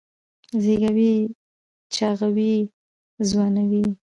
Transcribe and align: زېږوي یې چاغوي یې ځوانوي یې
زېږوي 0.63 1.11
یې 1.17 1.29
چاغوي 1.93 2.51
یې 2.57 2.69
ځوانوي 3.29 3.81
یې 3.85 3.91